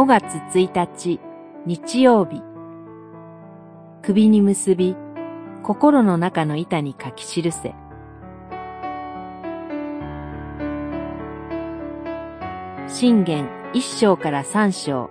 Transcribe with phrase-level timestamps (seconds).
[0.00, 1.20] 5月1日
[1.66, 2.40] 日曜日
[4.00, 4.96] 首に結び
[5.62, 7.74] 心の中の板に書き記せ
[12.88, 15.10] 信玄一章から三章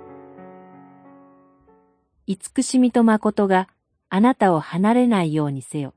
[2.26, 3.70] 慈しみと誠が
[4.10, 5.94] あなたを離れないようにせよ。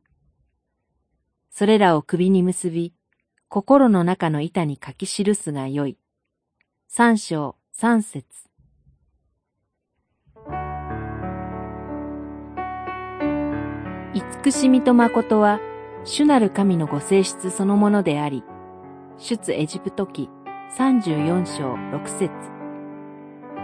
[1.48, 2.92] それらを首に結び、
[3.48, 5.96] 心の中の板に書き記すがよい。
[6.88, 8.51] 三章三節
[14.14, 15.58] 慈しみと誠は、
[16.04, 18.44] 主なる神のご性質そのものであり、
[19.16, 20.28] 出エジプト記
[20.76, 22.30] 34章6節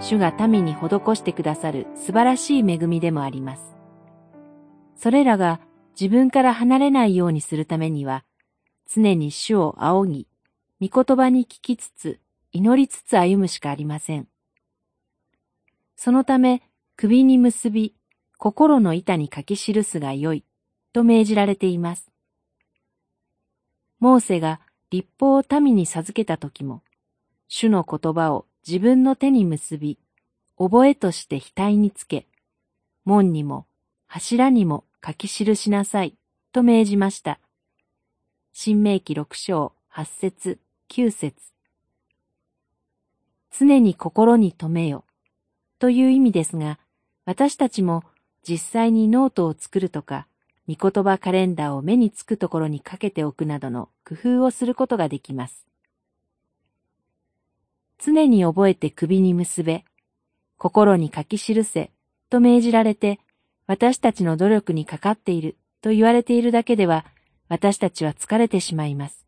[0.00, 3.76] 主が民に施してくださる素晴らしい恵みでもあります。
[4.96, 5.60] それらが
[6.00, 8.24] 自分から離れないようにするためには、
[8.90, 10.27] 常に主を仰
[10.80, 12.20] ぎ、御言葉に聞きつつ、
[12.52, 14.28] 祈りつつ歩むしかありません。
[15.94, 16.62] そのため、
[16.96, 17.97] 首に結び、
[18.39, 20.44] 心の板に書き記すがよい、
[20.92, 22.08] と命じられています。
[23.98, 26.83] モーセが立法を民に授けた時も、
[27.48, 29.98] 主の言葉を自分の手に結び、
[30.56, 32.28] 覚えとして額につけ、
[33.05, 33.67] 門にも
[34.06, 36.14] 柱にも書き記しなさい、
[36.52, 37.41] と命じました。
[38.52, 41.34] 新明記六章八節九節
[43.50, 45.05] 常に心に留めよ、
[45.80, 46.78] という意味ですが、
[47.25, 48.05] 私たちも
[48.48, 50.27] 実際にノートを作るとか、
[50.66, 55.66] 御言葉カレンダーを目につくところにかけておくなどの工夫をすることができます。
[57.98, 59.84] 常に覚えて首に結べ、
[60.56, 61.90] 心に書き記せ、
[62.30, 63.20] と命じられて、
[63.66, 67.05] 私たちの努力にかかっていると言われているだけでは、
[67.48, 69.27] 私たちは疲れてしまいます。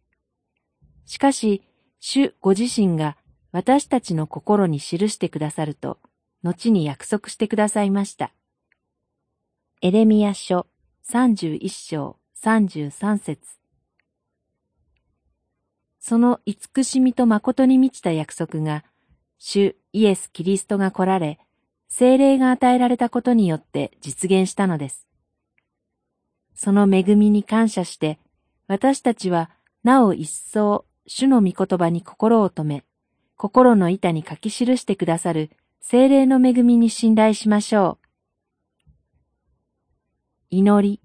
[1.04, 1.62] しかし、
[1.98, 3.18] 主ご自身が
[3.52, 5.98] 私たちの心に記してくださると、
[6.42, 8.32] 後に約束してくださいました。
[9.82, 10.66] エレミア書
[11.08, 13.40] 31章33節
[15.98, 18.84] その慈しみと誠に満ちた約束が、
[19.38, 21.38] 主イエス・キリストが来られ、
[21.88, 25.06] 精霊が与えられたことによって実現したのです。
[26.54, 28.18] その恵みに感謝して、
[28.66, 29.48] 私たちは
[29.82, 32.84] なお一層主の御言葉に心を止め、
[33.34, 37.99] 心の板に書き記してくださる精霊の恵みに信頼しましょう。
[40.52, 41.00] 祈り。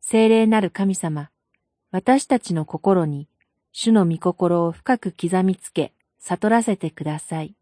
[0.00, 1.28] 精霊なる神様、
[1.90, 3.28] 私たちの心に
[3.70, 7.57] 主の御心を深く刻みつけ、悟らせてください。